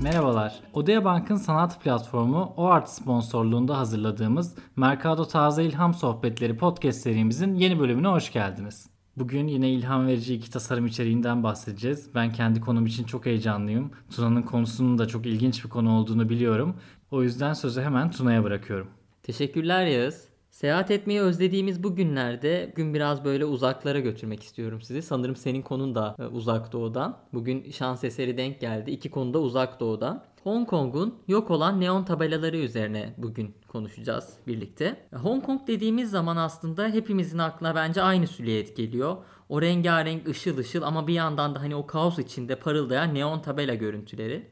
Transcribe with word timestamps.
Merhabalar. 0.00 0.60
Odea 0.72 1.04
Bank'ın 1.04 1.36
sanat 1.36 1.82
platformu 1.82 2.54
OART 2.56 2.88
sponsorluğunda 2.88 3.78
hazırladığımız 3.78 4.54
Mercado 4.76 5.24
Taze 5.24 5.64
İlham 5.64 5.94
Sohbetleri 5.94 6.56
podcast 6.56 7.00
serimizin 7.00 7.54
yeni 7.54 7.78
bölümüne 7.78 8.08
hoş 8.08 8.32
geldiniz. 8.32 8.86
Bugün 9.16 9.48
yine 9.48 9.70
ilham 9.70 10.06
verici 10.06 10.34
iki 10.34 10.50
tasarım 10.50 10.86
içeriğinden 10.86 11.42
bahsedeceğiz. 11.42 12.14
Ben 12.14 12.32
kendi 12.32 12.60
konum 12.60 12.86
için 12.86 13.04
çok 13.04 13.26
heyecanlıyım. 13.26 13.90
Tuna'nın 14.10 14.42
konusunun 14.42 14.98
da 14.98 15.08
çok 15.08 15.26
ilginç 15.26 15.64
bir 15.64 15.70
konu 15.70 15.98
olduğunu 15.98 16.28
biliyorum. 16.28 16.76
O 17.10 17.22
yüzden 17.22 17.52
sözü 17.52 17.80
hemen 17.80 18.10
Tuna'ya 18.10 18.44
bırakıyorum. 18.44 18.88
Teşekkürler 19.22 19.86
Yağız. 19.86 20.29
Seyahat 20.50 20.90
etmeyi 20.90 21.20
özlediğimiz 21.20 21.82
bu 21.82 21.94
günlerde 21.94 22.72
gün 22.76 22.94
biraz 22.94 23.24
böyle 23.24 23.44
uzaklara 23.44 24.00
götürmek 24.00 24.42
istiyorum 24.42 24.82
sizi. 24.82 25.02
Sanırım 25.02 25.36
senin 25.36 25.62
konun 25.62 25.94
da 25.94 26.16
e, 26.18 26.22
uzak 26.22 26.72
doğudan. 26.72 27.18
Bugün 27.32 27.70
şans 27.70 28.04
eseri 28.04 28.36
denk 28.36 28.60
geldi. 28.60 28.90
İki 28.90 29.10
konu 29.10 29.34
da 29.34 29.38
uzak 29.38 29.80
doğudan. 29.80 30.24
Hong 30.44 30.68
Kong'un 30.68 31.14
yok 31.28 31.50
olan 31.50 31.80
neon 31.80 32.04
tabelaları 32.04 32.56
üzerine 32.56 33.14
bugün 33.18 33.54
konuşacağız 33.68 34.36
birlikte. 34.46 35.06
Hong 35.14 35.44
Kong 35.44 35.60
dediğimiz 35.66 36.10
zaman 36.10 36.36
aslında 36.36 36.88
hepimizin 36.88 37.38
aklına 37.38 37.74
bence 37.74 38.02
aynı 38.02 38.26
silüet 38.26 38.76
geliyor. 38.76 39.16
O 39.48 39.62
rengarenk 39.62 40.28
ışıl 40.28 40.58
ışıl 40.58 40.82
ama 40.82 41.06
bir 41.06 41.14
yandan 41.14 41.54
da 41.54 41.60
hani 41.60 41.76
o 41.76 41.86
kaos 41.86 42.18
içinde 42.18 42.56
parıldayan 42.56 43.14
neon 43.14 43.42
tabela 43.42 43.74
görüntüleri. 43.74 44.50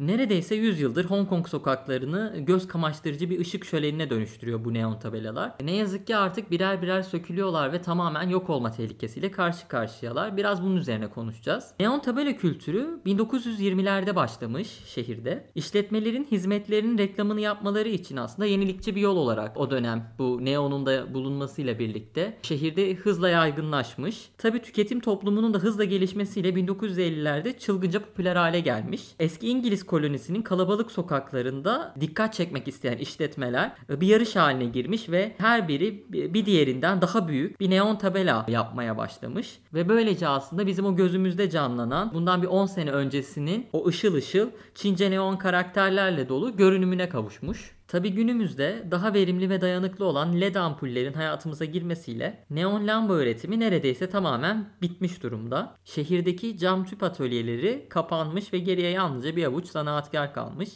Neredeyse 0.00 0.54
100 0.54 0.80
yıldır 0.80 1.04
Hong 1.04 1.28
Kong 1.28 1.48
sokaklarını 1.48 2.34
göz 2.38 2.68
kamaştırıcı 2.68 3.30
bir 3.30 3.40
ışık 3.40 3.64
şölenine 3.64 4.10
dönüştürüyor 4.10 4.64
bu 4.64 4.74
neon 4.74 4.98
tabelalar. 4.98 5.52
Ne 5.64 5.72
yazık 5.72 6.06
ki 6.06 6.16
artık 6.16 6.50
birer 6.50 6.82
birer 6.82 7.02
sökülüyorlar 7.02 7.72
ve 7.72 7.82
tamamen 7.82 8.28
yok 8.28 8.50
olma 8.50 8.70
tehlikesiyle 8.70 9.30
karşı 9.30 9.68
karşıyalar. 9.68 10.36
Biraz 10.36 10.62
bunun 10.62 10.76
üzerine 10.76 11.10
konuşacağız. 11.10 11.70
Neon 11.80 12.00
tabela 12.00 12.36
kültürü 12.36 13.00
1920'lerde 13.06 14.16
başlamış 14.16 14.68
şehirde. 14.86 15.46
İşletmelerin 15.54 16.28
hizmetlerinin 16.30 16.98
reklamını 16.98 17.40
yapmaları 17.40 17.88
için 17.88 18.16
aslında 18.16 18.46
yenilikçi 18.46 18.96
bir 18.96 19.00
yol 19.00 19.16
olarak 19.16 19.56
o 19.56 19.70
dönem 19.70 20.14
bu 20.18 20.44
neonun 20.44 20.86
da 20.86 21.14
bulunmasıyla 21.14 21.78
birlikte 21.78 22.38
şehirde 22.42 22.94
hızla 22.94 23.28
yaygınlaşmış. 23.28 24.30
Tabi 24.38 24.62
tüketim 24.62 25.00
toplumunun 25.00 25.54
da 25.54 25.58
hızla 25.58 25.84
gelişmesiyle 25.84 26.48
1950'lerde 26.48 27.58
çılgınca 27.58 28.00
popüler 28.00 28.36
hale 28.36 28.60
gelmiş. 28.60 29.02
Eski 29.18 29.48
İngiliz 29.48 29.87
kolonisinin 29.88 30.42
kalabalık 30.42 30.92
sokaklarında 30.92 31.94
dikkat 32.00 32.34
çekmek 32.34 32.68
isteyen 32.68 32.98
işletmeler 32.98 33.72
bir 33.90 34.06
yarış 34.06 34.36
haline 34.36 34.64
girmiş 34.64 35.08
ve 35.10 35.34
her 35.38 35.68
biri 35.68 36.04
bir 36.12 36.46
diğerinden 36.46 37.00
daha 37.00 37.28
büyük 37.28 37.60
bir 37.60 37.70
neon 37.70 37.96
tabela 37.96 38.46
yapmaya 38.48 38.96
başlamış. 38.96 39.58
Ve 39.74 39.88
böylece 39.88 40.28
aslında 40.28 40.66
bizim 40.66 40.86
o 40.86 40.96
gözümüzde 40.96 41.50
canlanan 41.50 42.10
bundan 42.14 42.42
bir 42.42 42.46
10 42.46 42.66
sene 42.66 42.90
öncesinin 42.90 43.66
o 43.72 43.86
ışıl 43.86 44.14
ışıl 44.14 44.48
Çince 44.74 45.10
neon 45.10 45.36
karakterlerle 45.36 46.28
dolu 46.28 46.56
görünümüne 46.56 47.08
kavuşmuş. 47.08 47.77
Tabi 47.88 48.12
günümüzde 48.12 48.84
daha 48.90 49.14
verimli 49.14 49.50
ve 49.50 49.60
dayanıklı 49.60 50.04
olan 50.04 50.40
LED 50.40 50.54
ampullerin 50.54 51.12
hayatımıza 51.12 51.64
girmesiyle 51.64 52.44
neon 52.50 52.86
lamba 52.86 53.22
üretimi 53.22 53.60
neredeyse 53.60 54.10
tamamen 54.10 54.70
bitmiş 54.82 55.22
durumda. 55.22 55.76
Şehirdeki 55.84 56.58
cam 56.58 56.84
tüp 56.84 57.02
atölyeleri 57.02 57.86
kapanmış 57.88 58.52
ve 58.52 58.58
geriye 58.58 58.90
yalnızca 58.90 59.36
bir 59.36 59.44
avuç 59.44 59.66
zanaatkar 59.66 60.34
kalmış. 60.34 60.68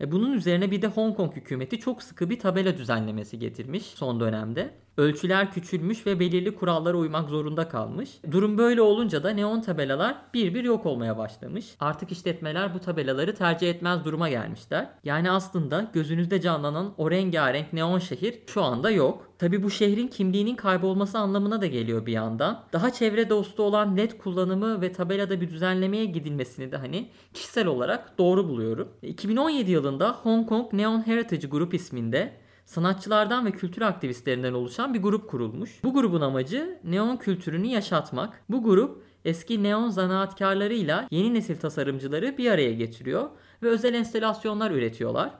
E 0.00 0.12
bunun 0.12 0.32
üzerine 0.32 0.70
bir 0.70 0.82
de 0.82 0.86
Hong 0.86 1.16
Kong 1.16 1.36
hükümeti 1.36 1.78
çok 1.78 2.02
sıkı 2.02 2.30
bir 2.30 2.38
tabela 2.38 2.76
düzenlemesi 2.76 3.38
getirmiş 3.38 3.84
son 3.84 4.20
dönemde. 4.20 4.70
Ölçüler 4.96 5.52
küçülmüş 5.52 6.06
ve 6.06 6.20
belirli 6.20 6.54
kurallara 6.54 6.96
uymak 6.96 7.28
zorunda 7.28 7.68
kalmış. 7.68 8.10
Durum 8.30 8.58
böyle 8.58 8.82
olunca 8.82 9.22
da 9.22 9.30
neon 9.30 9.60
tabelalar 9.60 10.16
bir 10.34 10.54
bir 10.54 10.64
yok 10.64 10.86
olmaya 10.86 11.18
başlamış. 11.18 11.66
Artık 11.80 12.12
işletmeler 12.12 12.74
bu 12.74 12.78
tabelaları 12.78 13.34
tercih 13.34 13.70
etmez 13.70 14.04
duruma 14.04 14.28
gelmişler. 14.28 14.88
Yani 15.04 15.30
aslında 15.30 15.90
gözünüzde 15.92 16.40
canlanan 16.40 16.94
o 16.96 17.10
rengarenk 17.10 17.72
neon 17.72 17.98
şehir 17.98 18.38
şu 18.46 18.62
anda 18.62 18.90
yok. 18.90 19.27
Tabi 19.38 19.62
bu 19.62 19.70
şehrin 19.70 20.08
kimliğinin 20.08 20.56
kaybolması 20.56 21.18
anlamına 21.18 21.60
da 21.60 21.66
geliyor 21.66 22.06
bir 22.06 22.12
yandan. 22.12 22.64
Daha 22.72 22.92
çevre 22.92 23.30
dostu 23.30 23.62
olan 23.62 23.96
led 23.96 24.10
kullanımı 24.18 24.80
ve 24.80 24.92
tabelada 24.92 25.40
bir 25.40 25.50
düzenlemeye 25.50 26.04
gidilmesini 26.04 26.72
de 26.72 26.76
hani 26.76 27.08
kişisel 27.34 27.66
olarak 27.66 28.18
doğru 28.18 28.48
buluyorum. 28.48 28.88
2017 29.02 29.70
yılında 29.70 30.12
Hong 30.12 30.48
Kong 30.48 30.72
Neon 30.72 31.06
Heritage 31.06 31.48
Group 31.48 31.74
isminde 31.74 32.32
sanatçılardan 32.64 33.46
ve 33.46 33.50
kültür 33.50 33.82
aktivistlerinden 33.82 34.52
oluşan 34.52 34.94
bir 34.94 35.02
grup 35.02 35.30
kurulmuş. 35.30 35.84
Bu 35.84 35.94
grubun 35.94 36.20
amacı 36.20 36.78
neon 36.84 37.16
kültürünü 37.16 37.66
yaşatmak. 37.66 38.44
Bu 38.48 38.62
grup 38.62 39.02
eski 39.24 39.62
neon 39.62 39.88
zanaatkarlarıyla 39.88 41.08
yeni 41.10 41.34
nesil 41.34 41.56
tasarımcıları 41.56 42.38
bir 42.38 42.50
araya 42.50 42.72
getiriyor 42.72 43.30
ve 43.62 43.68
özel 43.68 43.94
enstalasyonlar 43.94 44.70
üretiyorlar. 44.70 45.30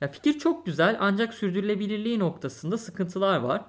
Ya 0.00 0.08
fikir 0.08 0.38
çok 0.38 0.66
güzel 0.66 0.96
ancak 1.00 1.34
sürdürülebilirliği 1.34 2.18
noktasında 2.18 2.78
sıkıntılar 2.78 3.38
var. 3.38 3.62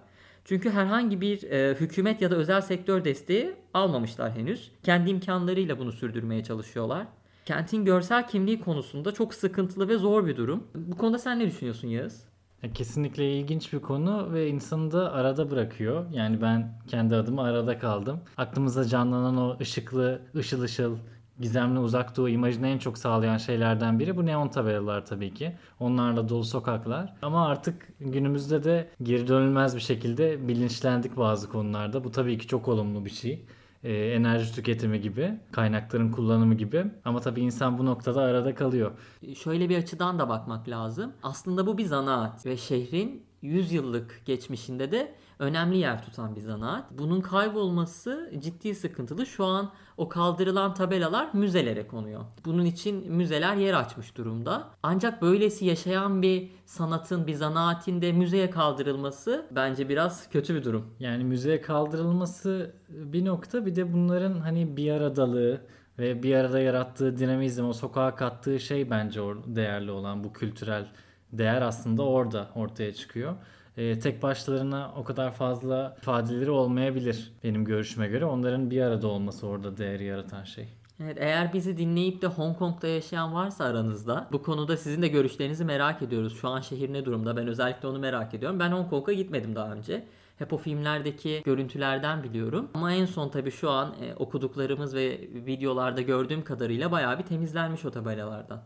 Çünkü 0.46 0.70
herhangi 0.70 1.22
bir 1.22 1.44
e, 1.44 1.76
hükümet 1.76 2.22
ya 2.22 2.32
da 2.32 2.36
özel 2.36 2.62
sektör 2.62 3.06
desteği 3.06 3.54
almamışlar 3.74 4.32
henüz. 4.32 4.72
Kendi 4.84 5.10
imkanlarıyla 5.10 5.80
bunu 5.80 5.92
sürdürmeye 5.92 6.44
çalışıyorlar. 6.44 7.08
Kentin 7.46 7.86
görsel 7.86 8.28
kimliği 8.28 8.62
konusunda 8.62 9.12
çok 9.12 9.34
sıkıntılı 9.34 9.88
ve 9.88 9.98
zor 9.98 10.28
bir 10.28 10.38
durum. 10.38 10.68
Bu 10.76 10.98
konuda 10.98 11.18
sen 11.18 11.40
ne 11.40 11.48
düşünüyorsun 11.48 11.88
Yağız? 11.88 12.30
Kesinlikle 12.74 13.34
ilginç 13.34 13.74
bir 13.74 13.80
konu 13.80 14.34
ve 14.34 14.48
insanı 14.48 14.92
da 14.92 15.14
arada 15.14 15.52
bırakıyor. 15.52 16.06
Yani 16.12 16.42
ben 16.42 16.82
kendi 16.88 17.16
adıma 17.16 17.44
arada 17.44 17.80
kaldım. 17.80 18.20
Aklımıza 18.38 18.86
canlanan 18.86 19.38
o 19.38 19.58
ışıklı, 19.62 20.22
ışıl 20.36 20.62
ışıl, 20.62 20.98
gizemli 21.40 21.80
uzak 21.80 22.18
doğu 22.18 22.30
imajını 22.30 22.68
en 22.68 22.78
çok 22.78 22.98
sağlayan 22.98 23.38
şeylerden 23.38 24.00
biri 24.00 24.18
bu 24.18 24.26
neon 24.26 24.48
tabelalar 24.48 25.06
tabii 25.06 25.34
ki. 25.34 25.56
Onlarla 25.80 26.30
dolu 26.30 26.44
sokaklar. 26.44 27.14
Ama 27.22 27.48
artık 27.48 27.88
günümüzde 28.00 28.64
de 28.64 28.90
geri 29.04 29.28
dönülmez 29.28 29.76
bir 29.76 29.82
şekilde 29.82 30.48
bilinçlendik 30.48 31.18
bazı 31.18 31.50
konularda. 31.50 32.04
Bu 32.04 32.12
tabii 32.12 32.38
ki 32.38 32.48
çok 32.48 32.68
olumlu 32.68 33.06
bir 33.06 33.10
şey 33.10 33.46
e, 33.84 33.94
enerji 33.94 34.56
tüketimi 34.56 35.02
gibi, 35.02 35.40
kaynakların 35.52 36.12
kullanımı 36.12 36.56
gibi. 36.56 36.86
Ama 37.06 37.20
tabii 37.20 37.42
insan 37.42 37.78
bu 37.78 37.86
noktada 37.86 38.22
arada 38.22 38.56
kalıyor. 38.56 38.92
Şöyle 39.36 39.70
bir 39.70 39.78
açıdan 39.78 40.20
da 40.20 40.30
bakmak 40.30 40.70
lazım. 40.70 41.14
Aslında 41.24 41.68
bu 41.68 41.78
bir 41.78 41.86
zanaat 41.86 42.46
ve 42.46 42.58
şehrin 42.58 43.29
100 43.42 43.72
yıllık 43.72 44.22
geçmişinde 44.26 44.92
de 44.92 45.16
önemli 45.40 45.78
yer 45.78 46.04
tutan 46.04 46.36
bir 46.36 46.42
zanaat. 46.42 46.92
Bunun 46.92 47.22
kaybolması 47.22 48.34
ciddi 48.40 48.76
sıkıntılı. 48.76 49.26
Şu 49.26 49.46
an 49.46 49.72
o 49.98 50.10
kaldırılan 50.10 50.74
tabelalar 50.74 51.30
müzelere 51.34 51.88
konuyor. 51.88 52.22
Bunun 52.46 52.66
için 52.66 53.14
müzeler 53.14 53.56
yer 53.56 53.74
açmış 53.74 54.18
durumda. 54.18 54.70
Ancak 54.84 55.22
böylesi 55.22 55.66
yaşayan 55.66 56.22
bir 56.22 56.52
sanatın, 56.66 57.28
bir 57.28 57.34
zanaatin 57.34 58.02
de 58.02 58.12
müzeye 58.12 58.50
kaldırılması 58.50 59.46
bence 59.52 59.90
biraz 59.90 60.30
kötü 60.30 60.56
bir 60.56 60.64
durum. 60.64 60.86
Yani 61.00 61.24
müzeye 61.24 61.62
kaldırılması 61.62 62.76
bir 62.90 63.26
nokta 63.26 63.66
bir 63.66 63.76
de 63.76 63.94
bunların 63.94 64.40
hani 64.40 64.78
bir 64.78 64.92
aradalığı 64.92 65.62
ve 66.00 66.24
bir 66.24 66.36
arada 66.36 66.60
yarattığı 66.60 67.18
dinamizm, 67.18 67.66
o 67.66 67.74
sokağa 67.74 68.16
kattığı 68.16 68.60
şey 68.60 68.90
bence 68.90 69.22
değerli 69.46 69.92
olan 69.92 70.24
bu 70.24 70.34
kültürel 70.34 70.88
değer 71.34 71.62
aslında 71.62 72.04
orada 72.04 72.48
ortaya 72.56 72.94
çıkıyor. 72.94 73.36
E, 73.78 74.00
tek 74.00 74.24
başlarına 74.24 74.94
o 74.98 75.04
kadar 75.04 75.32
fazla 75.32 75.96
ifadeleri 76.02 76.52
olmayabilir 76.52 77.34
benim 77.44 77.66
görüşüme 77.66 78.08
göre. 78.08 78.26
Onların 78.26 78.72
bir 78.72 78.82
arada 78.82 79.08
olması 79.08 79.48
orada 79.48 79.78
değeri 79.78 80.04
yaratan 80.04 80.44
şey. 80.44 80.68
Evet, 81.04 81.18
eğer 81.20 81.54
bizi 81.54 81.78
dinleyip 81.78 82.22
de 82.22 82.28
Hong 82.28 82.58
Kong'da 82.58 82.88
yaşayan 82.88 83.34
varsa 83.34 83.66
aranızda 83.66 84.28
bu 84.32 84.44
konuda 84.44 84.78
sizin 84.78 85.02
de 85.02 85.08
görüşlerinizi 85.08 85.66
merak 85.66 86.02
ediyoruz. 86.02 86.38
Şu 86.42 86.48
an 86.48 86.62
şehir 86.62 86.94
ne 86.94 87.06
durumda? 87.06 87.38
Ben 87.38 87.48
özellikle 87.48 87.88
onu 87.88 88.00
merak 88.00 88.34
ediyorum. 88.34 88.60
Ben 88.60 88.72
Hong 88.72 88.90
Kong'a 88.90 89.14
gitmedim 89.14 89.56
daha 89.56 89.74
önce. 89.74 90.08
Hep 90.38 90.54
o 90.54 90.58
filmlerdeki 90.58 91.42
görüntülerden 91.46 92.24
biliyorum. 92.24 92.70
Ama 92.74 92.94
en 92.94 93.06
son 93.06 93.30
tabii 93.30 93.52
şu 93.52 93.70
an 93.70 93.96
e, 94.02 94.16
okuduklarımız 94.16 94.96
ve 94.96 95.22
videolarda 95.34 96.02
gördüğüm 96.02 96.44
kadarıyla 96.44 96.92
bayağı 96.92 97.20
bir 97.20 97.24
temizlenmiş 97.24 97.86
o 97.86 97.92
tabelalardan. 97.92 98.62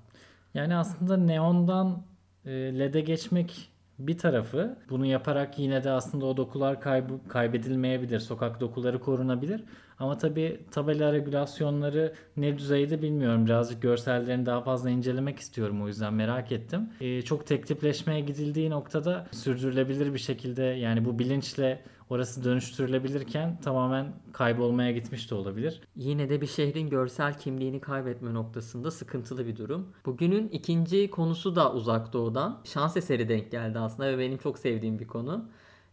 Yani 0.54 0.76
aslında 0.76 1.18
neondan 1.18 2.04
LED'e 2.48 3.02
geçmek 3.02 3.70
bir 4.00 4.18
tarafı 4.18 4.78
bunu 4.90 5.06
yaparak 5.06 5.60
yine 5.60 5.84
de 5.84 5.90
aslında 5.90 6.26
o 6.26 6.38
dokular 6.38 6.74
kayb- 6.76 7.28
kaybedilmeyebilir. 7.28 8.20
Sokak 8.20 8.60
dokuları 8.62 9.00
korunabilir. 9.00 9.64
Ama 10.00 10.18
tabi 10.18 10.60
tabela 10.72 11.14
regülasyonları 11.14 12.14
ne 12.38 12.58
düzeyde 12.58 13.02
bilmiyorum. 13.02 13.46
Birazcık 13.46 13.82
görsellerini 13.82 14.46
daha 14.46 14.62
fazla 14.62 14.90
incelemek 14.90 15.40
istiyorum 15.40 15.82
o 15.84 15.88
yüzden 15.88 16.14
merak 16.14 16.52
ettim. 16.52 16.90
Ee, 17.02 17.22
çok 17.22 17.48
tek 17.48 17.68
tipleşmeye 17.68 18.20
gidildiği 18.20 18.70
noktada 18.70 19.28
sürdürülebilir 19.32 20.14
bir 20.14 20.20
şekilde 20.20 20.64
yani 20.64 21.06
bu 21.06 21.20
bilinçle 21.20 21.80
orası 22.14 22.44
dönüştürülebilirken 22.44 23.62
tamamen 23.62 24.14
kaybolmaya 24.34 24.92
gitmiş 24.92 25.32
de 25.32 25.36
olabilir. 25.36 25.82
Yine 25.96 26.30
de 26.30 26.42
bir 26.42 26.48
şehrin 26.48 26.90
görsel 26.90 27.38
kimliğini 27.38 27.82
kaybetme 27.82 28.34
noktasında 28.34 28.92
sıkıntılı 28.92 29.48
bir 29.48 29.58
durum. 29.58 29.88
Bugünün 30.06 30.50
ikinci 30.50 31.10
konusu 31.10 31.56
da 31.56 31.74
uzak 31.74 32.14
doğudan. 32.14 32.62
Şans 32.64 32.98
eseri 32.98 33.30
denk 33.30 33.52
geldi 33.52 33.80
aslında 33.80 34.10
ve 34.10 34.20
benim 34.20 34.38
çok 34.38 34.60
sevdiğim 34.60 35.00
bir 35.00 35.08
konu. 35.08 35.46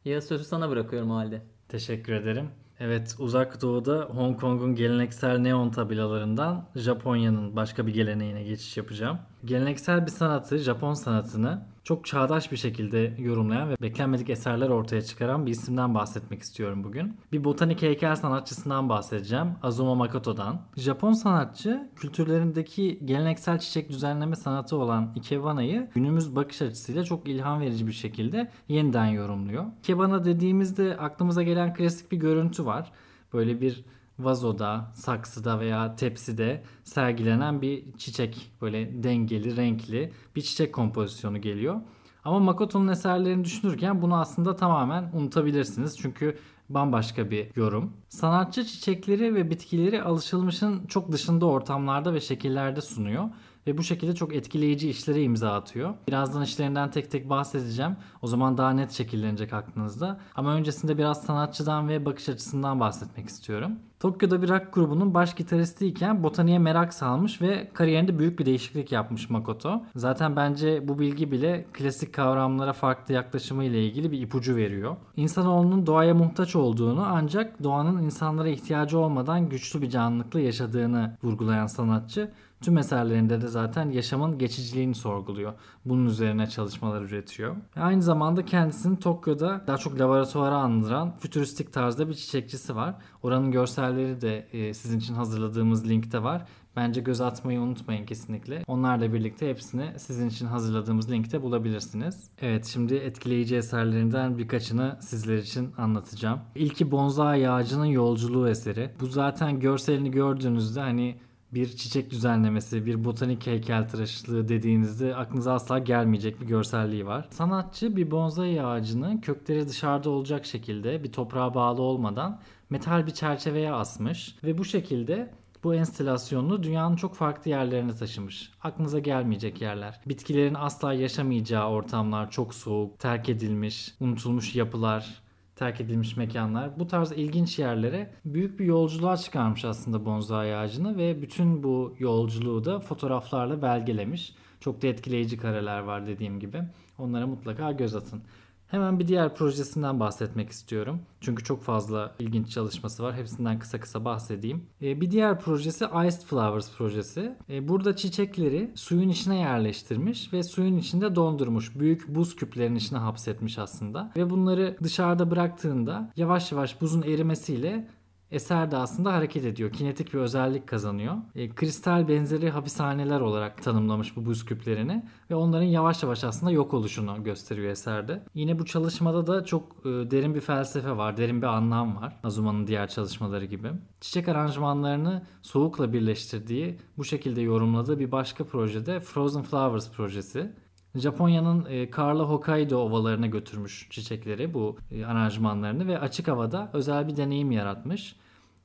Ya 0.05 0.21
sözü 0.21 0.45
sana 0.45 0.71
bırakıyorum 0.71 1.11
halde. 1.11 1.43
Teşekkür 1.69 2.13
ederim. 2.13 2.51
Evet, 2.81 3.17
Uzak 3.19 3.63
Doğu'da 3.63 4.01
Hong 4.01 4.41
Kong'un 4.41 4.75
geleneksel 4.75 5.39
neon 5.39 5.71
tabelalarından 5.71 6.65
Japonya'nın 6.77 7.57
başka 7.57 7.87
bir 7.87 7.95
geleneğine 7.95 8.43
geçiş 8.43 8.77
yapacağım. 8.77 9.19
Geleneksel 9.45 10.07
bir 10.07 10.11
sanatı, 10.11 10.59
Japon 10.59 10.95
sanatını 10.95 11.63
çok 11.91 12.07
çağdaş 12.07 12.53
bir 12.53 12.57
şekilde 12.57 13.15
yorumlayan 13.19 13.71
ve 13.71 13.77
beklenmedik 13.83 14.31
eserler 14.31 14.69
ortaya 14.69 15.03
çıkaran 15.03 15.47
bir 15.47 15.51
isimden 15.51 15.95
bahsetmek 15.95 16.43
istiyorum 16.43 16.85
bugün. 16.85 17.17
Bir 17.33 17.45
botanik 17.45 17.83
heykel 17.83 18.17
sanatçısından 18.17 18.89
bahsedeceğim. 18.89 19.47
Azuma 19.63 19.95
Makoto'dan. 19.95 20.61
Japon 20.77 21.13
sanatçı 21.13 21.89
kültürlerindeki 21.97 23.01
geleneksel 23.05 23.59
çiçek 23.59 23.89
düzenleme 23.89 24.37
sanatı 24.37 24.77
olan 24.77 25.13
Ikebana'yı 25.17 25.89
günümüz 25.95 26.37
bakış 26.37 26.63
açısıyla 26.63 27.05
çok 27.05 27.29
ilham 27.29 27.61
verici 27.61 27.87
bir 27.87 27.93
şekilde 27.93 28.51
yeniden 28.69 29.07
yorumluyor. 29.07 29.65
Ikebana 29.79 30.25
dediğimizde 30.25 30.97
aklımıza 30.97 31.43
gelen 31.43 31.75
klasik 31.75 32.13
bir 32.13 32.17
görüntü 32.17 32.67
var. 32.67 32.93
Böyle 33.33 33.61
bir 33.61 33.85
vazoda, 34.25 34.93
saksıda 34.95 35.61
veya 35.61 35.97
tepside 35.97 36.63
sergilenen 36.85 37.63
bir 37.63 37.93
çiçek 37.99 38.53
böyle 38.61 39.03
dengeli, 39.03 39.57
renkli 39.57 40.13
bir 40.37 40.43
çiçek 40.43 40.75
kompozisyonu 40.75 41.41
geliyor. 41.41 41.81
Ama 42.25 42.39
Makoto'nun 42.39 42.89
eserlerini 42.89 43.45
düşünürken 43.45 44.03
bunu 44.03 44.21
aslında 44.21 44.57
tamamen 44.57 45.11
unutabilirsiniz. 45.15 45.99
Çünkü 45.99 46.39
bambaşka 46.69 47.31
bir 47.31 47.57
yorum. 47.57 47.93
Sanatçı 48.09 48.65
çiçekleri 48.65 49.35
ve 49.35 49.51
bitkileri 49.51 50.03
alışılmışın 50.03 50.87
çok 50.87 51.13
dışında 51.13 51.47
ortamlarda 51.47 52.15
ve 52.15 52.21
şekillerde 52.21 52.81
sunuyor 52.81 53.25
ve 53.67 53.79
bu 53.79 53.83
şekilde 53.83 54.15
çok 54.15 54.35
etkileyici 54.35 54.91
işlere 54.91 55.23
imza 55.23 55.53
atıyor. 55.53 55.95
Birazdan 56.09 56.43
işlerinden 56.43 56.91
tek 56.91 57.11
tek 57.11 57.31
bahsedeceğim. 57.31 57.97
O 58.23 58.27
zaman 58.27 58.59
daha 58.59 58.71
net 58.71 58.91
şekillenecek 58.91 59.53
aklınızda. 59.53 60.21
Ama 60.35 60.55
öncesinde 60.55 60.99
biraz 60.99 61.23
sanatçıdan 61.23 61.89
ve 61.89 62.05
bakış 62.07 62.29
açısından 62.29 62.81
bahsetmek 62.81 63.29
istiyorum. 63.29 63.73
Tokyo'da 64.01 64.43
bir 64.43 64.49
rock 64.49 64.75
grubunun 64.75 65.15
baş 65.15 65.35
gitaristiyken 65.35 66.23
botaniğe 66.23 66.59
merak 66.59 66.95
salmış 66.95 67.43
ve 67.43 67.71
kariyerinde 67.75 68.19
büyük 68.19 68.39
bir 68.39 68.47
değişiklik 68.47 68.93
yapmış 68.93 69.31
Makoto. 69.31 69.83
Zaten 69.97 70.37
bence 70.37 70.89
bu 70.89 70.99
bilgi 70.99 71.33
bile 71.33 71.67
klasik 71.73 72.15
kavramlara 72.15 72.73
farklı 72.73 73.15
yaklaşımı 73.15 73.65
ile 73.65 73.85
ilgili 73.85 74.13
bir 74.13 74.21
ipucu 74.21 74.57
veriyor. 74.57 74.97
İnsanoğlunun 75.17 75.87
doğaya 75.87 76.15
muhtaç 76.15 76.57
olduğunu 76.57 77.05
ancak 77.07 77.63
doğanın 77.63 78.03
insanlara 78.03 78.49
ihtiyacı 78.49 78.99
olmadan 78.99 79.49
güçlü 79.49 79.83
bir 79.83 79.91
canlılıkla 79.91 80.41
yaşadığını 80.41 81.17
vurgulayan 81.23 81.67
sanatçı 81.67 82.31
Tüm 82.61 82.79
eserlerinde 82.79 83.41
de 83.41 83.49
zaten 83.49 83.91
yaşamın 83.91 84.39
geçiciliğini 84.39 84.95
sorguluyor. 84.95 85.53
Bunun 85.85 86.07
üzerine 86.07 86.47
çalışmalar 86.47 87.03
üretiyor. 87.03 87.57
Aynı 87.77 88.03
zamanda 88.03 88.45
kendisinin 88.45 88.97
Tokyo'da 88.97 89.65
daha 89.67 89.77
çok 89.77 90.01
laboratuvara 90.01 90.57
andıran 90.57 91.17
fütüristik 91.19 91.73
tarzda 91.73 92.09
bir 92.09 92.15
çiçekçisi 92.15 92.77
var. 92.77 92.95
Oranın 93.23 93.51
görselleri 93.51 94.21
de 94.21 94.49
e, 94.53 94.75
sizin 94.75 94.99
için 94.99 95.15
hazırladığımız 95.15 95.89
linkte 95.89 96.23
var. 96.23 96.47
Bence 96.77 97.01
göz 97.01 97.21
atmayı 97.21 97.61
unutmayın 97.61 98.07
kesinlikle. 98.07 98.65
Onlarla 98.67 99.13
birlikte 99.13 99.49
hepsini 99.49 99.93
sizin 99.99 100.29
için 100.29 100.47
hazırladığımız 100.47 101.11
linkte 101.11 101.43
bulabilirsiniz. 101.43 102.31
Evet 102.41 102.67
şimdi 102.67 102.95
etkileyici 102.95 103.57
eserlerinden 103.57 104.39
birkaçını 104.39 104.97
sizler 105.01 105.39
için 105.39 105.73
anlatacağım. 105.79 106.41
İlki 106.55 106.91
bonsai 106.91 107.51
ağacının 107.51 107.85
yolculuğu 107.85 108.49
eseri. 108.49 108.91
Bu 109.01 109.07
zaten 109.07 109.61
görselini 109.61 110.11
gördüğünüzde 110.11 110.81
hani 110.81 111.17
bir 111.55 111.77
çiçek 111.77 112.11
düzenlemesi, 112.11 112.87
bir 112.87 113.05
botanik 113.05 113.47
heykeltıraşlığı 113.47 114.49
dediğinizde 114.49 115.15
aklınıza 115.17 115.53
asla 115.53 115.79
gelmeyecek 115.79 116.41
bir 116.41 116.47
görselliği 116.47 117.07
var. 117.07 117.29
Sanatçı 117.31 117.97
bir 117.97 118.11
bonsai 118.11 118.63
ağacını 118.63 119.21
kökleri 119.21 119.69
dışarıda 119.69 120.11
olacak 120.11 120.47
şekilde 120.47 121.05
bir 121.05 121.13
toprağa 121.13 121.55
bağlı 121.55 121.83
olmadan 121.83 122.41
metal 122.71 123.07
bir 123.07 123.13
çerçeveye 123.13 123.73
asmış 123.73 124.37
ve 124.45 124.59
bu 124.59 124.65
şekilde 124.65 125.31
bu 125.65 125.75
enstalasyonunu 125.75 126.63
dünyanın 126.63 126.97
çok 126.97 127.15
farklı 127.15 127.51
yerlerine 127.51 127.95
taşımış. 127.95 128.53
Aklınıza 128.63 128.99
gelmeyecek 128.99 129.61
yerler. 129.61 130.01
Bitkilerin 130.07 130.55
asla 130.55 130.93
yaşamayacağı 130.93 131.69
ortamlar, 131.69 132.31
çok 132.31 132.55
soğuk, 132.55 132.99
terk 132.99 133.29
edilmiş, 133.29 133.95
unutulmuş 134.01 134.57
yapılar, 134.57 135.23
terk 135.61 135.81
edilmiş 135.81 136.17
mekanlar. 136.17 136.79
Bu 136.79 136.87
tarz 136.87 137.13
ilginç 137.13 137.59
yerlere 137.59 138.11
büyük 138.25 138.61
bir 138.61 138.65
yolculuğa 138.65 139.17
çıkarmış 139.17 139.65
aslında 139.65 140.05
bonsai 140.05 140.57
ağacını 140.57 140.97
ve 140.97 141.23
bütün 141.23 141.63
bu 141.63 141.95
yolculuğu 141.99 142.65
da 142.65 142.81
fotoğraflarla 142.81 143.63
belgelemiş. 143.63 144.35
Çok 144.61 144.83
da 144.83 144.87
etkileyici 144.87 145.37
kareler 145.37 145.79
var 145.79 146.07
dediğim 146.07 146.41
gibi. 146.41 146.63
Onlara 146.99 147.27
mutlaka 147.27 147.73
göz 147.73 147.95
atın. 147.95 148.23
Hemen 148.71 148.99
bir 148.99 149.09
diğer 149.09 149.35
projesinden 149.35 150.01
bahsetmek 150.01 150.51
istiyorum. 150.51 151.01
Çünkü 151.21 151.45
çok 151.45 151.63
fazla 151.63 152.15
ilginç 152.19 152.51
çalışması 152.51 153.03
var. 153.03 153.15
Hepsinden 153.15 153.59
kısa 153.59 153.81
kısa 153.81 154.05
bahsedeyim. 154.05 154.67
Ee, 154.83 155.01
bir 155.01 155.11
diğer 155.11 155.41
projesi 155.41 155.85
Iced 155.85 156.23
Flowers 156.23 156.77
projesi. 156.77 157.37
Ee, 157.49 157.69
burada 157.69 157.97
çiçekleri 157.97 158.71
suyun 158.75 159.09
içine 159.09 159.39
yerleştirmiş 159.39 160.33
ve 160.33 160.43
suyun 160.43 160.77
içinde 160.77 161.15
dondurmuş. 161.15 161.79
Büyük 161.79 162.09
buz 162.09 162.37
küplerinin 162.37 162.77
içine 162.77 162.99
hapsetmiş 162.99 163.59
aslında. 163.59 164.13
Ve 164.17 164.31
bunları 164.31 164.77
dışarıda 164.83 165.31
bıraktığında 165.31 166.13
yavaş 166.17 166.53
yavaş 166.53 166.81
buzun 166.81 167.03
erimesiyle 167.03 167.89
Eser 168.31 168.71
de 168.71 168.77
aslında 168.77 169.13
hareket 169.13 169.45
ediyor. 169.45 169.73
Kinetik 169.73 170.15
bir 170.15 170.19
özellik 170.19 170.67
kazanıyor. 170.67 171.17
E, 171.35 171.55
kristal 171.55 172.09
benzeri 172.09 172.51
hapishaneler 172.51 173.21
olarak 173.21 173.63
tanımlamış 173.63 174.17
bu 174.17 174.27
buz 174.27 174.45
küplerini 174.45 175.05
ve 175.31 175.35
onların 175.35 175.67
yavaş 175.67 176.03
yavaş 176.03 176.25
aslında 176.25 176.53
yok 176.53 176.75
oluşunu 176.75 177.25
gösteriyor 177.25 177.71
eserde. 177.71 178.23
Yine 178.35 178.59
bu 178.59 178.65
çalışmada 178.65 179.27
da 179.27 179.45
çok 179.45 179.77
e, 179.81 179.89
derin 179.89 180.35
bir 180.35 180.41
felsefe 180.41 180.97
var, 180.97 181.17
derin 181.17 181.43
bir 181.43 181.47
anlam 181.47 181.97
var. 181.97 182.21
Azuma'nın 182.25 182.67
diğer 182.67 182.89
çalışmaları 182.89 183.45
gibi. 183.45 183.69
Çiçek 184.01 184.29
aranjmanlarını 184.29 185.23
soğukla 185.43 185.93
birleştirdiği, 185.93 186.79
bu 186.99 187.05
şekilde 187.05 187.41
yorumladığı 187.41 187.99
bir 187.99 188.13
başka 188.13 188.45
projede 188.45 189.01
Frozen 189.01 189.43
Flowers 189.43 189.91
projesi. 189.91 190.53
Japonya'nın 190.95 191.65
e, 191.65 191.91
karlı 191.91 192.23
Hokkaido 192.23 192.79
ovalarına 192.79 193.27
götürmüş 193.27 193.87
çiçekleri 193.91 194.55
bu 194.55 194.77
e, 194.91 195.05
aranjmanlarını 195.05 195.87
ve 195.87 195.99
açık 195.99 196.29
havada 196.29 196.71
özel 196.73 197.09
bir 197.09 197.17
deneyim 197.17 197.51
yaratmış. 197.51 198.17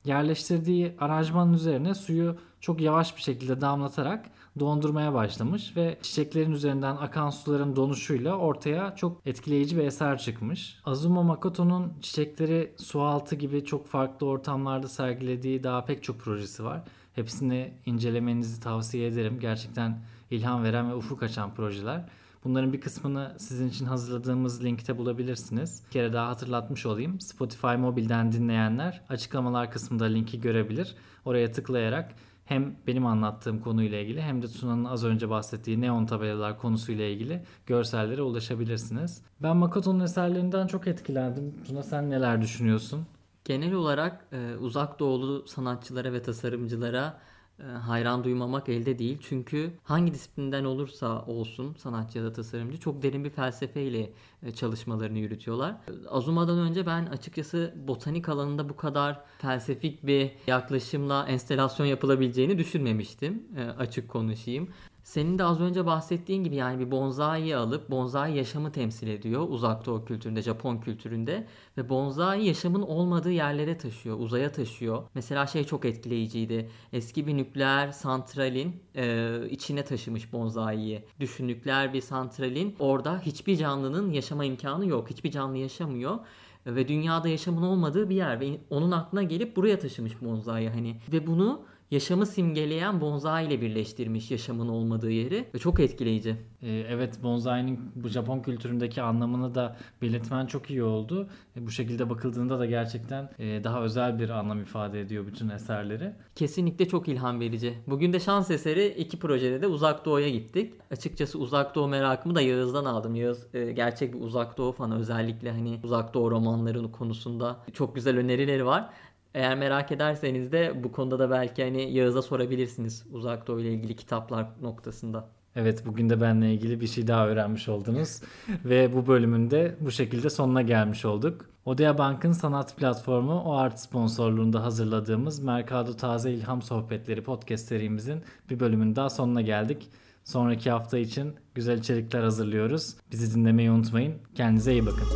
Yerleştirdiği 0.04 0.94
aranjmanın 1.00 1.52
üzerine 1.52 1.94
suyu 1.94 2.36
çok 2.60 2.80
yavaş 2.80 3.16
bir 3.16 3.22
şekilde 3.22 3.60
damlatarak 3.60 4.30
dondurmaya 4.60 5.14
başlamış 5.14 5.76
ve 5.76 5.98
çiçeklerin 6.02 6.52
üzerinden 6.52 6.96
akan 6.96 7.30
suların 7.30 7.76
donuşuyla 7.76 8.36
ortaya 8.36 8.96
çok 8.96 9.26
etkileyici 9.26 9.76
bir 9.76 9.82
eser 9.82 10.18
çıkmış. 10.18 10.78
Azuma 10.84 11.22
Makoto'nun 11.22 11.92
çiçekleri 12.02 12.72
su 12.76 13.02
altı 13.02 13.36
gibi 13.36 13.64
çok 13.64 13.86
farklı 13.86 14.26
ortamlarda 14.26 14.88
sergilediği 14.88 15.62
daha 15.62 15.84
pek 15.84 16.02
çok 16.02 16.18
projesi 16.18 16.64
var. 16.64 16.82
Hepsini 17.14 17.72
incelemenizi 17.86 18.60
tavsiye 18.60 19.06
ederim. 19.08 19.38
Gerçekten 19.40 20.00
ilham 20.30 20.64
veren 20.64 20.90
ve 20.90 20.94
ufuk 20.94 21.22
açan 21.22 21.54
projeler. 21.54 22.04
Bunların 22.46 22.72
bir 22.72 22.80
kısmını 22.80 23.34
sizin 23.38 23.68
için 23.68 23.86
hazırladığımız 23.86 24.64
linkte 24.64 24.98
bulabilirsiniz. 24.98 25.82
Bir 25.86 25.90
kere 25.90 26.12
daha 26.12 26.28
hatırlatmış 26.28 26.86
olayım. 26.86 27.20
Spotify 27.20 27.66
mobilden 27.66 28.32
dinleyenler 28.32 29.02
açıklamalar 29.08 29.70
kısmında 29.70 30.04
linki 30.04 30.40
görebilir. 30.40 30.94
Oraya 31.24 31.52
tıklayarak 31.52 32.14
hem 32.44 32.76
benim 32.86 33.06
anlattığım 33.06 33.60
konuyla 33.60 33.98
ilgili 33.98 34.22
hem 34.22 34.42
de 34.42 34.48
Tuna'nın 34.48 34.84
az 34.84 35.04
önce 35.04 35.30
bahsettiği 35.30 35.80
neon 35.80 36.06
tabelalar 36.06 36.58
konusuyla 36.58 37.04
ilgili 37.04 37.42
görsellere 37.66 38.22
ulaşabilirsiniz. 38.22 39.22
Ben 39.42 39.56
Makoto'nun 39.56 40.00
eserlerinden 40.00 40.66
çok 40.66 40.86
etkilendim. 40.86 41.54
Tuna 41.64 41.82
sen 41.82 42.10
neler 42.10 42.42
düşünüyorsun? 42.42 43.06
Genel 43.44 43.72
olarak 43.72 44.24
e, 44.32 44.56
uzak 44.56 44.98
doğulu 44.98 45.46
sanatçılara 45.46 46.12
ve 46.12 46.22
tasarımcılara 46.22 47.18
hayran 47.64 48.24
duymamak 48.24 48.68
elde 48.68 48.98
değil. 48.98 49.18
Çünkü 49.20 49.70
hangi 49.84 50.14
disiplinden 50.14 50.64
olursa 50.64 51.24
olsun 51.26 51.74
sanatçı 51.74 52.18
ya 52.18 52.24
da 52.24 52.32
tasarımcı 52.32 52.80
çok 52.80 53.02
derin 53.02 53.24
bir 53.24 53.30
felsefeyle 53.30 54.10
e, 54.42 54.52
çalışmalarını 54.52 55.18
yürütüyorlar. 55.18 55.76
Azuma'dan 56.08 56.58
önce 56.58 56.86
ben 56.86 57.06
açıkçası 57.06 57.74
botanik 57.88 58.28
alanında 58.28 58.68
bu 58.68 58.76
kadar 58.76 59.20
felsefik 59.38 60.06
bir 60.06 60.30
yaklaşımla 60.46 61.26
enstelasyon 61.28 61.86
yapılabileceğini 61.86 62.58
düşünmemiştim. 62.58 63.42
E, 63.56 63.62
açık 63.62 64.08
konuşayım. 64.08 64.68
Senin 65.06 65.38
de 65.38 65.44
az 65.44 65.60
önce 65.60 65.86
bahsettiğin 65.86 66.44
gibi 66.44 66.54
yani 66.54 66.86
bir 66.86 66.90
bonsai 66.90 67.56
alıp 67.56 67.90
bonsai 67.90 68.36
yaşamı 68.36 68.72
temsil 68.72 69.08
ediyor 69.08 69.46
uzak 69.48 69.86
doğu 69.86 70.04
kültüründe, 70.04 70.42
Japon 70.42 70.78
kültüründe 70.78 71.46
ve 71.76 71.88
bonsai 71.88 72.44
yaşamın 72.44 72.82
olmadığı 72.82 73.30
yerlere 73.30 73.78
taşıyor, 73.78 74.18
uzaya 74.18 74.52
taşıyor. 74.52 75.02
Mesela 75.14 75.46
şey 75.46 75.64
çok 75.64 75.84
etkileyiciydi. 75.84 76.70
Eski 76.92 77.26
bir 77.26 77.36
nükleer 77.36 77.92
santralin 77.92 78.82
e, 78.96 79.36
içine 79.50 79.84
taşımış 79.84 80.32
bonsai'yi. 80.32 81.04
Düşün 81.20 81.48
nükleer 81.48 81.94
bir 81.94 82.00
santralin 82.00 82.76
orada 82.78 83.20
hiçbir 83.20 83.56
canlının 83.56 84.12
yaşama 84.12 84.44
imkanı 84.44 84.86
yok. 84.86 85.10
Hiçbir 85.10 85.30
canlı 85.30 85.56
yaşamıyor 85.56 86.18
ve 86.66 86.88
dünyada 86.88 87.28
yaşamın 87.28 87.62
olmadığı 87.62 88.10
bir 88.10 88.16
yer 88.16 88.40
ve 88.40 88.60
onun 88.70 88.90
aklına 88.90 89.22
gelip 89.22 89.56
buraya 89.56 89.78
taşımış 89.78 90.12
bonsai 90.22 90.68
hani 90.68 90.96
ve 91.12 91.26
bunu 91.26 91.60
yaşamı 91.90 92.26
simgeleyen 92.26 93.00
bonsai 93.00 93.46
ile 93.46 93.60
birleştirmiş 93.60 94.30
yaşamın 94.30 94.68
olmadığı 94.68 95.10
yeri 95.10 95.44
ve 95.54 95.58
çok 95.58 95.80
etkileyici. 95.80 96.36
Ee, 96.62 96.68
evet 96.88 97.22
bonsai'nin 97.22 97.80
bu 97.94 98.08
Japon 98.08 98.40
kültüründeki 98.40 99.02
anlamını 99.02 99.54
da 99.54 99.76
belirtmen 100.02 100.46
çok 100.46 100.70
iyi 100.70 100.82
oldu. 100.82 101.28
E, 101.56 101.66
bu 101.66 101.70
şekilde 101.70 102.10
bakıldığında 102.10 102.58
da 102.58 102.66
gerçekten 102.66 103.30
e, 103.38 103.64
daha 103.64 103.82
özel 103.82 104.18
bir 104.18 104.30
anlam 104.30 104.60
ifade 104.60 105.00
ediyor 105.00 105.26
bütün 105.26 105.48
eserleri. 105.48 106.12
Kesinlikle 106.34 106.88
çok 106.88 107.08
ilham 107.08 107.40
verici. 107.40 107.74
Bugün 107.86 108.12
de 108.12 108.20
şans 108.20 108.50
eseri 108.50 108.86
iki 108.86 109.18
projede 109.18 109.62
de 109.62 109.66
Uzak 109.66 110.04
Doğu'ya 110.04 110.28
gittik. 110.28 110.74
Açıkçası 110.90 111.38
Uzak 111.38 111.74
Doğu 111.74 111.88
merakımı 111.88 112.34
da 112.34 112.40
Yağız'dan 112.40 112.84
aldım. 112.84 113.14
Yağız 113.14 113.54
e, 113.54 113.72
gerçek 113.72 114.14
bir 114.14 114.20
Uzak 114.20 114.58
Doğu 114.58 114.72
fanı. 114.72 114.98
Özellikle 114.98 115.52
hani 115.52 115.80
Uzak 115.84 116.14
Doğu 116.14 116.30
romanlarının 116.30 116.88
konusunda 116.88 117.56
çok 117.72 117.94
güzel 117.94 118.18
önerileri 118.18 118.66
var. 118.66 118.90
Eğer 119.36 119.56
merak 119.58 119.92
ederseniz 119.92 120.52
de 120.52 120.84
bu 120.84 120.92
konuda 120.92 121.18
da 121.18 121.30
belki 121.30 121.64
hani 121.64 121.92
Yağız'a 121.92 122.22
sorabilirsiniz 122.22 123.06
Uzak 123.12 123.46
Doğu 123.46 123.60
ile 123.60 123.72
ilgili 123.72 123.96
kitaplar 123.96 124.46
noktasında. 124.62 125.28
Evet 125.56 125.86
bugün 125.86 126.10
de 126.10 126.20
benle 126.20 126.54
ilgili 126.54 126.80
bir 126.80 126.86
şey 126.86 127.06
daha 127.06 127.28
öğrenmiş 127.28 127.68
oldunuz. 127.68 128.20
Ve 128.64 128.92
bu 128.94 129.06
bölümün 129.06 129.50
de 129.50 129.76
bu 129.80 129.90
şekilde 129.90 130.30
sonuna 130.30 130.62
gelmiş 130.62 131.04
olduk. 131.04 131.44
Odea 131.64 131.98
Bank'ın 131.98 132.32
sanat 132.32 132.76
platformu 132.76 133.40
O 133.40 133.52
Art 133.52 133.80
sponsorluğunda 133.80 134.64
hazırladığımız 134.64 135.38
Mercado 135.38 135.96
Taze 135.96 136.32
İlham 136.32 136.62
Sohbetleri 136.62 137.22
podcast 137.22 137.68
serimizin 137.68 138.20
bir 138.50 138.60
bölümün 138.60 138.96
daha 138.96 139.10
sonuna 139.10 139.40
geldik. 139.40 139.88
Sonraki 140.24 140.70
hafta 140.70 140.98
için 140.98 141.34
güzel 141.54 141.78
içerikler 141.78 142.22
hazırlıyoruz. 142.22 142.94
Bizi 143.12 143.34
dinlemeyi 143.34 143.70
unutmayın. 143.70 144.14
Kendinize 144.34 144.72
iyi 144.72 144.86
bakın. 144.86 145.06